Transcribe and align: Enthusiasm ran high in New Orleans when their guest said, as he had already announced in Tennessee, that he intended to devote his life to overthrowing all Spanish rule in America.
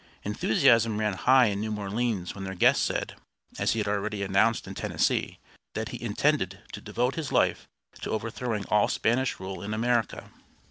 Enthusiasm 0.23 0.97
ran 0.99 1.13
high 1.13 1.45
in 1.45 1.59
New 1.61 1.77
Orleans 1.77 2.33
when 2.33 2.43
their 2.43 2.55
guest 2.55 2.83
said, 2.83 3.13
as 3.59 3.73
he 3.73 3.79
had 3.79 3.87
already 3.87 4.23
announced 4.23 4.65
in 4.67 4.73
Tennessee, 4.73 5.37
that 5.75 5.89
he 5.89 6.01
intended 6.01 6.57
to 6.71 6.81
devote 6.81 7.13
his 7.13 7.31
life 7.31 7.67
to 8.01 8.09
overthrowing 8.09 8.65
all 8.69 8.87
Spanish 8.87 9.39
rule 9.39 9.61
in 9.61 9.75
America. 9.75 10.31